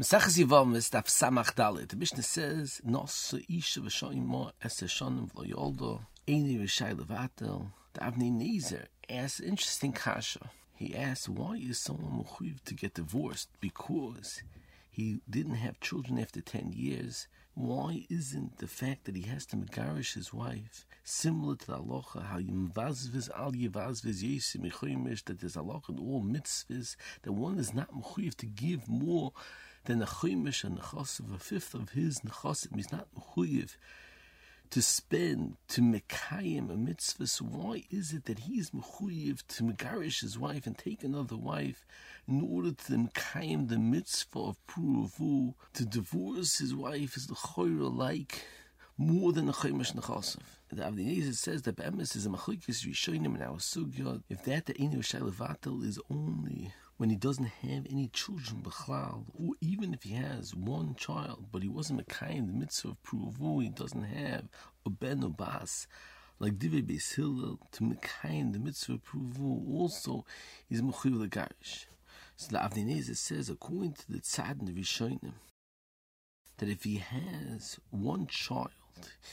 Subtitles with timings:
[0.00, 1.88] Mesachas Yivamis, Daf Samach Dalit.
[1.88, 7.66] The Mishnah says, Nos Isha v'shoyim es eshonim v'lo yoldo, Eini v'shai levatel.
[7.92, 10.52] The Avnei Nezer asks interesting kasha.
[10.74, 13.50] He asks, why is someone mechuyev to get divorced?
[13.60, 14.42] Because
[14.88, 17.28] he didn't have children after 10 years.
[17.52, 22.24] Why isn't the fact that he has to megarish his wife similar to the halacha,
[22.24, 27.92] how yimvazviz al yivazviz yesim that there's halacha in all mitzvahs, that one is not
[27.92, 29.32] mechuyev to give more
[29.84, 33.76] then the Chumash and Nechasav, a fifth of his Nechasim, is not Mechuyev
[34.70, 37.26] to spend to Mekayim a mitzvah.
[37.26, 41.36] So why is it that he is Mechuyev to Megarish his wife and take another
[41.36, 41.84] wife
[42.28, 45.54] in order to Mekayim the mitzvah of Puruvu?
[45.74, 48.44] To divorce his wife is the Choyra like
[48.96, 50.38] more than the Chumash Nechasav.
[50.68, 54.22] The Avdi says that Be'emes is a Mechukis Rishonim in our Sugya.
[54.28, 59.54] If that the inu Shailevatel is only when he doesn't have any children b'chlal, or
[59.62, 63.70] even if he has one child, but he wasn't Mekayim the mitzvah of Pruvu, he
[63.70, 64.50] doesn't have
[64.84, 65.86] a ben or bas,
[66.40, 70.26] like Divrei Beis Hillel, to Mekayim the mitzvah of Pruvu, also
[70.68, 71.86] he's Mechuyev L'Garish.
[72.36, 75.32] So the Avnei says, according to the Tzad and the Rishonim,
[76.58, 78.68] that if he has one child,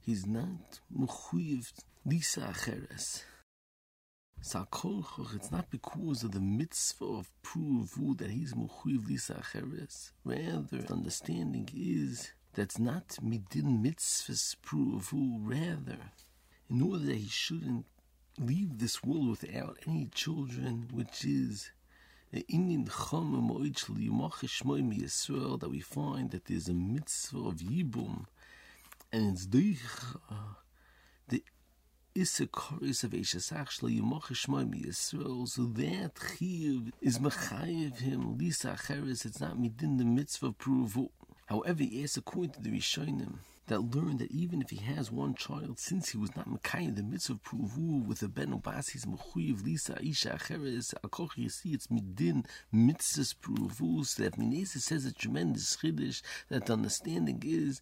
[0.00, 1.72] he's not Mechuyev
[2.06, 3.24] Lisa Acheres.
[4.40, 4.54] It's
[5.50, 10.12] not because of the mitzvah of pruvu that he's muchuyiv lisa acheres.
[10.24, 15.40] Rather, the understanding is that's not midin mitzvahs pruvu.
[15.42, 16.12] Rather,
[16.70, 17.86] in order that he shouldn't
[18.38, 21.72] leave this world without any children, which is
[22.30, 22.44] that
[25.70, 28.26] we find that there's a mitzvah of Yibum,
[29.12, 29.76] and it's the
[32.18, 35.48] Issachari's of Eshesach Shlo Yimach Shmoy Yisrael.
[35.48, 39.24] So that Chiv is Mechayev him Lisa Acheres.
[39.24, 41.10] It's not midin the mitzvah pruvu.
[41.46, 43.34] However, asks according to the Rishonim
[43.68, 47.04] that learned that even if he has one child, since he was not Mekayim the
[47.04, 51.36] mitzvah of pruvu with a ben obas, he's mechuyev lisa isha acheres akoch.
[51.36, 54.04] You see, it's midin mitzvahs pruvu.
[54.04, 56.22] So that Menezes says a tremendous chiddush.
[56.48, 57.80] That the understanding is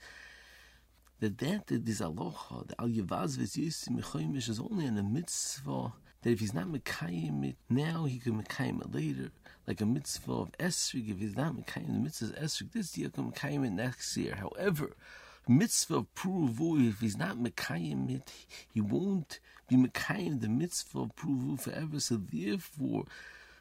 [1.21, 6.41] that that this aloha, the al v'ziyisim mechoyimish is only in a mitzvah that if
[6.41, 9.31] he's not mekayim it now, he can mekayim it later.
[9.66, 13.09] Like a mitzvah of esrig, if he's not mekayim the mitzvah of esrig this year,
[13.09, 14.34] can mekayim it next year.
[14.34, 14.97] However,
[15.49, 18.33] mitzvah of pruvu, if he's not mekayim it,
[18.72, 19.38] he won't
[19.69, 22.00] be mekayim the mitzvah of pruvu forever.
[22.00, 23.04] So therefore,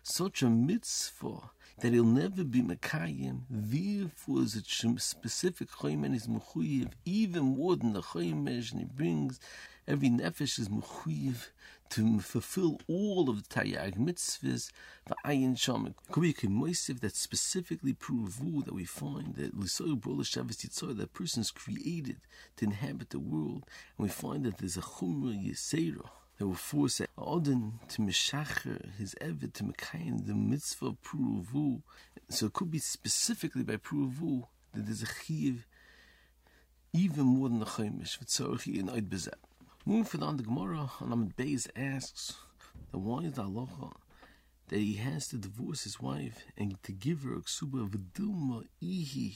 [0.03, 3.41] such a mitzvah that he'll never be Mekayim.
[3.49, 9.39] Therefore, is a specific Choymen is Mechuyev, even more than the Choymen, and he brings
[9.87, 11.47] every Nefesh is Mechuyev
[11.89, 14.71] to fulfill all of the Taryag mitzvahs,
[15.05, 15.93] the Ayin Shem.
[16.11, 21.41] Kubiyake Moisiv that specifically prove that we find that Lisoy Brola Shabbos Yitzhar, that person
[21.41, 22.17] is created
[22.57, 23.65] to inhabit the world,
[23.97, 29.15] and we find that there's a Chumra Yisera that will force Odin to Meshacher, his
[29.21, 31.81] Eved, to Mekayim, the mitzvah of Puruvu.
[32.29, 35.65] So it could be specifically by Puruvu that there's a Chiv
[36.93, 39.33] even more than the Chaimish, V'tzorchi and Oid Bezet.
[39.85, 42.35] Moving further on, the Gemara on Amid Beis asks
[42.91, 43.93] that why is the halacha
[44.69, 49.35] that he has to divorce his wife and to give her a ksuba v'dilma ihi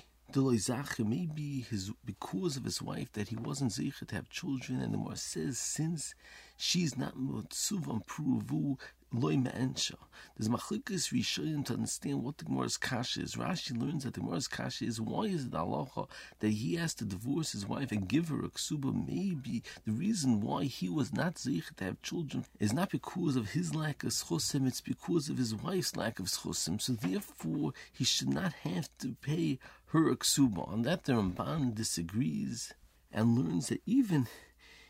[0.99, 4.97] maybe his because of his wife that he wasn't zeichet to have children, and the
[4.97, 6.13] Gemara says since
[6.57, 8.77] she's not mutzuv pruvu
[9.11, 9.95] loy me'ensha.
[10.37, 13.35] There's machlikas rishonim to understand what the Gemara's kasha is.
[13.35, 16.07] Rashi learns that the Gemara's kasha is why is it halacha
[16.39, 18.93] that he has to divorce his wife and give her a ksuba?
[19.07, 23.51] Maybe the reason why he was not zeichet to have children is not because of
[23.51, 26.81] his lack of schosim, it's because of his wife's lack of schosim.
[26.81, 30.67] So therefore, he should not have to pay her a ksuba.
[30.69, 32.73] On that, the Ramban disagrees
[33.11, 34.27] and learns that even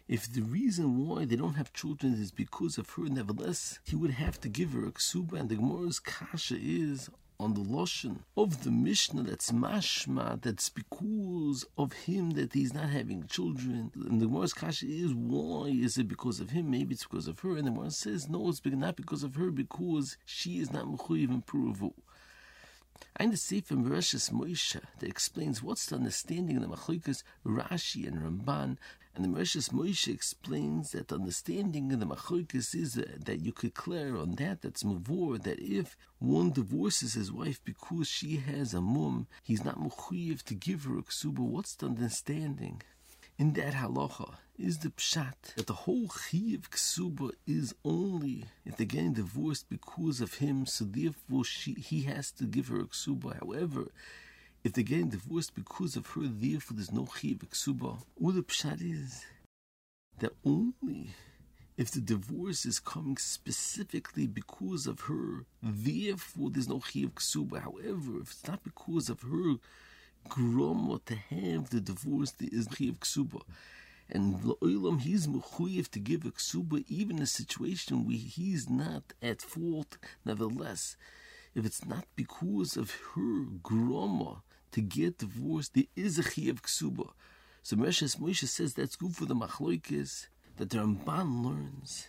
[0.10, 4.10] if the reason why they don't have children is because of her, nevertheless, he would
[4.10, 8.64] have to give her a ksuba, and the Gemara's kasha is on the lotion of
[8.64, 13.92] the Mishnah that's mashma, that's because of him that he's not having children.
[13.94, 16.72] And the Gemara's kasha is why is it because of him?
[16.72, 17.56] Maybe it's because of her.
[17.56, 21.30] And the Gemara says no, it's not because of her, because she is not mechuyev
[21.30, 21.94] and pruvu.
[23.16, 28.18] And the Sefer Mereshis Moshe that explains what's the understanding of the Machlokes Rashi and
[28.18, 28.78] Ramban
[29.20, 33.52] and the Mereshis Moshe explains that the understanding of the Machlokes is uh, that you
[33.52, 38.74] could clear on that, that's Mavor, that if one divorces his wife because she has
[38.74, 41.40] a mum, he's not Mechuyev to give her a ksuba.
[41.40, 42.82] What's the understanding?
[43.38, 48.86] In that halacha is the pshat that the whole chiyuv ksuba is only if they're
[48.86, 53.38] getting divorced because of him, so therefore she, he has to give her a ksuba.
[53.40, 53.88] However,
[54.64, 58.02] if they're getting divorced because of her, therefore there's no chiv ksuba.
[58.22, 59.26] All the pshat is
[60.20, 61.10] that only
[61.78, 67.62] if the divorce is coming specifically because of her, therefore there's no chiv ksuba.
[67.62, 69.56] However, if it's not because of her
[70.28, 73.42] groma to have the divorce, there is chiv ksuba.
[74.10, 79.14] And Lo'ilam, he's mechuyev to give a ksuba even in a situation where he's not
[79.22, 79.98] at fault.
[80.26, 80.98] Nevertheless,
[81.56, 84.42] if it's not because of her groma
[84.72, 87.10] to get divorced, there is a chi of ksuba.
[87.64, 90.28] So Meshach Moshe says that's good for the machloikis
[90.58, 92.08] that the Ramban learns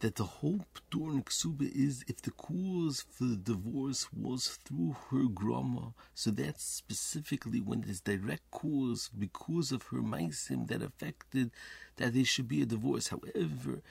[0.00, 5.24] that the hope during ksuba is if the cause for the divorce was through her
[5.24, 11.50] grandma, so that's specifically when there's direct cause because of her maisim that affected
[11.96, 13.08] that there should be a divorce.
[13.08, 13.82] However,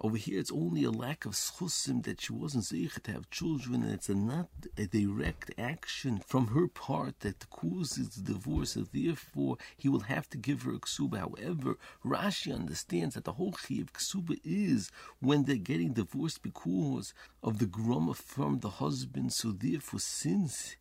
[0.00, 3.82] over here, it's only a lack of schusim that she wasn't zeichet to have children,
[3.82, 8.88] and it's a not a direct action from her part that causes the divorce, and
[8.92, 11.18] therefore he will have to give her a ksuba.
[11.18, 17.12] However, Rashi understands that the whole chi of ksuba is when they're getting divorced because
[17.42, 19.32] of the groma from the husband.
[19.32, 20.76] So therefore, since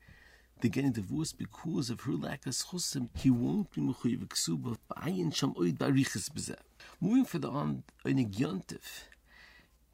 [0.59, 4.77] they're getting divorced because of her lack of schusim, he won't be mechuyev ksuba.
[4.97, 6.57] Ayin sham oid bariches bezeh.
[6.99, 9.05] Moving further on, in a yontif,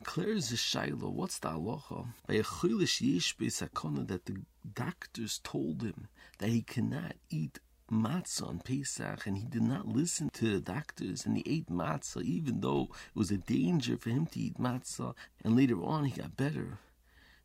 [0.04, 1.12] clears the shaila.
[1.12, 2.07] What's the halacha?
[2.27, 4.38] By a chilish yesh sakona that the
[4.74, 6.07] doctors told him
[6.39, 7.60] that he cannot eat
[7.92, 12.24] matzah on Pesach, and he did not listen to the doctors, and he ate matzah,
[12.24, 15.13] even though it was a danger for him to eat matzah,
[15.44, 16.80] and later on he got better.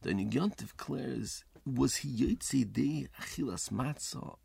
[0.03, 1.44] The Yontif declares,
[1.75, 4.37] was he yotze de achilas matzah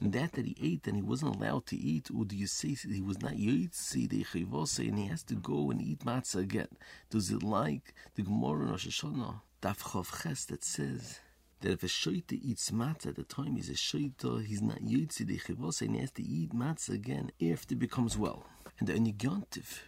[0.00, 2.74] and that that he ate and he wasn't allowed to eat, or do you say
[2.74, 6.68] he was not yotzi de chayvose and he has to go and eat matzah again?
[7.10, 11.20] Does it like the Gemara in Rosh Hashanah, Daf Ches, that says
[11.60, 15.26] that if a shoita eats matzah at the time he's a shoita, he's not yotzi
[15.26, 18.46] de chayvose and he has to eat matzah again after he becomes well.
[18.78, 19.80] And the Onigontiv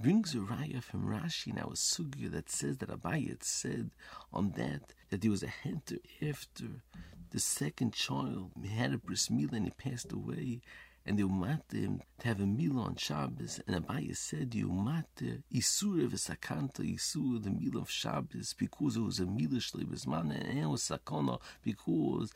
[0.00, 3.90] brings a raya from Rashi now a sugya that says that Abayat said
[4.32, 6.82] on that that he was a hunter after
[7.30, 10.60] the second child he had a bris milah and he passed away,
[11.06, 13.60] and they umatte him to have a meal on Shabbos.
[13.66, 19.20] And Abaye said, "You umatte isur v'sakanta isur the meal of Shabbos because it was
[19.20, 19.60] a meal
[20.06, 22.32] man and it was sakana because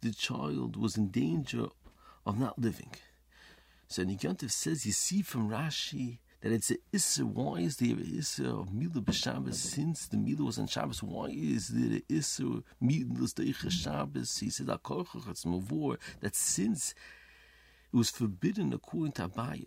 [0.00, 1.68] the child was in danger
[2.26, 2.94] of not living."
[3.86, 7.26] So Nigantiv says, "You see from Rashi." That it's a Issa.
[7.26, 11.02] Why is there a Issa of Mila b'Shabbos since the Mila was on Shabbos?
[11.02, 14.38] Why is there a Issa Mila's Deicha Shabbos?
[14.38, 16.94] He said, that since
[17.92, 19.66] it was forbidden according to Abaye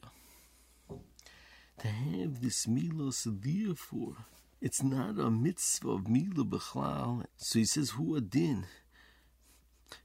[1.79, 4.15] to have this Mila, so therefore
[4.62, 7.25] it's not a mitzvah of Mila b'chlal.
[7.35, 8.65] So he says, Hu adin.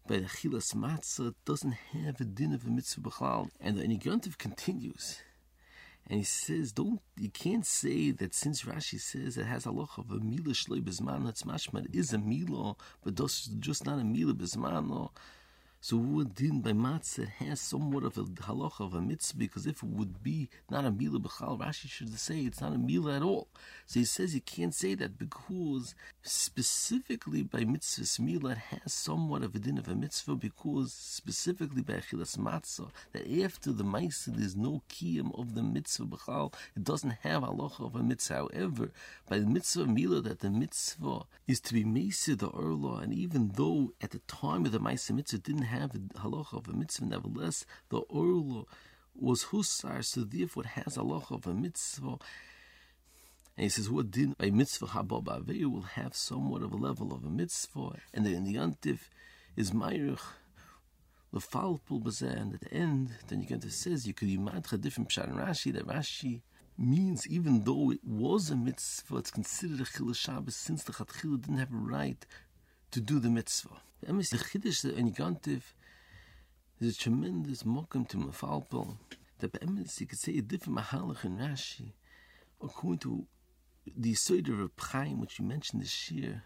[0.09, 3.51] But Achilas Matzah doesn't have a din of a mitzvah b'chlal.
[3.61, 5.21] And the Enigantiv continues.
[6.09, 9.99] And he says, don't you can't say that since Rashi says it has a loch
[9.99, 13.17] of a mila shloi bezman, it's mashma, it is a mila, but
[13.59, 15.11] just not a mila bezman.
[15.87, 19.85] So what din by matzah has somewhat of a halacha of a mitzvah because if
[19.85, 23.23] it would be not a mila b'chal, Rashi should say it's not a mila at
[23.23, 23.47] all.
[23.87, 29.45] So he says you can't say that because specifically by mitzvah mila it has somewhat
[29.45, 34.35] of a din of a mitzvah because specifically by achilas matzah that after the ma'aseh
[34.37, 38.49] there's no kiyam of the mitzvah b'chal, it doesn't have halacha of a mitzvah.
[38.51, 38.91] However,
[39.29, 43.53] by the mitzvah mila that the mitzvah is to be ma'aseh the orla, and even
[43.55, 46.73] though at the time of the ma'aseh mitzvah didn't have have a halacha of a
[46.73, 47.07] mitzvah.
[47.07, 48.67] Nevertheless, the orlo
[49.15, 52.19] was husar, so therefore it has halacha of a mitzvah.
[53.57, 57.25] And he says, what did a mitzvah habab will have somewhat of a level of
[57.25, 59.09] a mitzvah, and then the antif
[59.57, 60.21] is mayrich
[61.33, 64.63] the falpul bazeh, and at the end, then you get to says you could imagine
[64.73, 66.41] a different pshat in Rashi that Rashi
[66.79, 71.43] means even though it was a mitzvah, it's considered a chil Shabbos since the Chatchila
[71.43, 72.25] didn't have a right
[72.91, 73.81] to do the mitzvah.
[74.03, 75.63] The Chiddush, the Enigantiv,
[76.79, 78.99] there's a tremendous mokum to Mefalpel.
[79.39, 81.93] The Be'emes, you could say a different Mahalach in Rashi,
[82.63, 83.27] according to
[83.97, 86.43] the Yisod of Chaim, which you mentioned this year,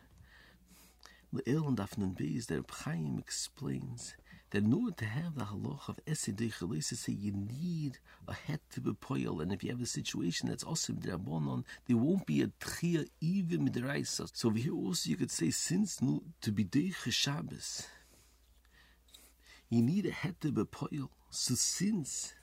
[1.33, 4.15] the El and Dafnan Beis, that Chaim explains
[4.51, 8.81] that in order to have the halach of Chalisa, say you need a head to
[8.81, 12.49] be poil, and if you have a situation that's also Drabonon, there won't be a
[12.49, 14.29] Tchia even Midraisa.
[14.33, 16.01] So over here also you could say, since
[16.41, 17.87] to be Deiche Shabbos,
[19.69, 21.11] you need a head to be poil.
[21.31, 22.35] So since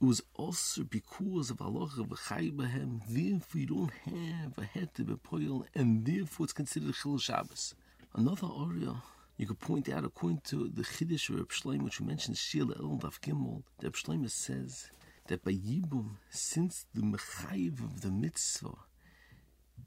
[0.00, 5.04] it was also because of Allah of Chaybahem, therefore you don't have a head to
[5.04, 7.74] be poil, and therefore it's considered Chil Shabbos.
[8.14, 9.02] Another area
[9.40, 12.98] you could point out, according to the Chiddush or Reb which we mentioned, Shir El
[13.02, 14.90] Daf Gimel, Reb Shlomo says
[15.28, 18.74] that by Yibum, since the Mechayiv of the mitzvah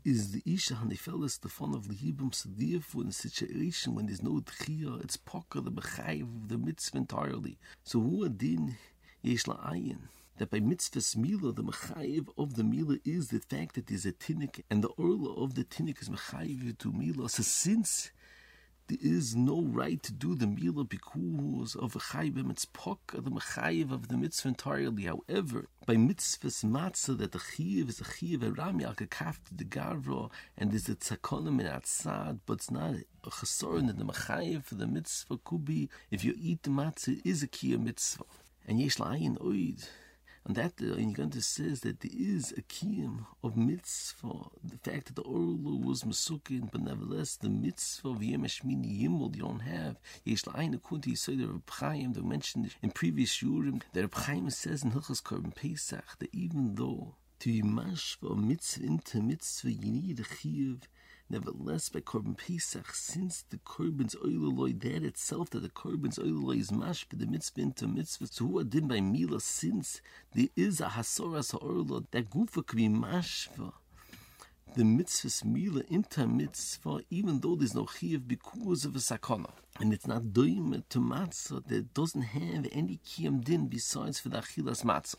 [0.04, 4.08] is the Isha Hanefelis, the fun of the Yibum, so therefore in a situation when
[4.08, 7.60] there's no Tchiyah, it's Poker, the Mechayiv of the mitzvah entirely.
[7.84, 8.78] So who adin
[9.22, 10.00] Yesh La'ayin?
[10.38, 14.12] that by mitzvahs mila, the mechayiv of the mila is the fact that there's a
[14.12, 17.30] tinnik, and the orla of the tinnik is mechayiv to mila.
[17.30, 18.12] So since
[18.88, 23.32] there is no right to do the mila because of a chayim, it's pok, the
[23.32, 25.04] mechayiv of the mitzvah entirely.
[25.04, 29.64] However, by mitzvahs matzah, that the chiv is a chiv, a ramyak, a kafta, the
[29.64, 34.66] garvo, and there's a tzakonim in atzad, but it's not a chesorin, that the mechayiv
[34.66, 38.26] for the mitzvah could be, if you eat the matzah, is a kiyah mitzvah.
[38.68, 39.88] And yesh la'ayin oid,
[40.46, 44.50] and that the Iniganta says that there is a kiyum of mitzvah.
[44.84, 49.44] Fact that the Orlu was Masukin, but nevertheless the mitzvah of Yem Hashmini Yimul you
[49.44, 49.98] don't have.
[50.26, 54.92] Yesh la'ayin to Yisrael Reb Chaim that mentioned in previous Shurim that Chaim says in
[54.92, 60.24] Hilchas Korban Pesach that even though to be mashva mitzvah into mitzvah you need a
[60.24, 60.82] chiyuv
[61.30, 66.70] Nevertheless, by Korban Pesach, since the Korban's Oiloloi, that itself, that the Korban's Oiloloi is
[66.70, 70.02] mashpeh, the mitzvah into mitzvah, so who are done by Mila, since
[70.36, 73.72] there is a Hasoras Ha'orlo, that Gufa could be mashpeh,
[74.76, 79.52] the mitzvah's Mila into mitzvah, even though there's no Chiyav because of a Sakana.
[79.80, 84.38] And it's not doim to matzah that doesn't have any kiyam din besides for the
[84.38, 85.16] achilas matzah.